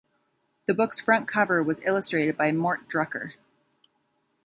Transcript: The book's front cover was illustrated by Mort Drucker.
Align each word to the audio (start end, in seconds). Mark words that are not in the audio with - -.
The 0.65 0.73
book's 0.73 0.99
front 0.99 1.27
cover 1.27 1.61
was 1.61 1.79
illustrated 1.85 2.35
by 2.35 2.51
Mort 2.51 2.89
Drucker. 2.89 3.33